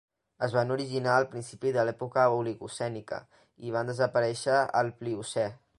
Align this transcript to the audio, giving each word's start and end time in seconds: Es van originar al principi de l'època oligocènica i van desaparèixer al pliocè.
Es 0.45 0.53
van 0.53 0.71
originar 0.75 1.17
al 1.17 1.27
principi 1.33 1.73
de 1.75 1.83
l'època 1.89 2.25
oligocènica 2.39 3.19
i 3.69 3.77
van 3.79 3.95
desaparèixer 3.95 4.61
al 4.81 4.95
pliocè. 5.03 5.51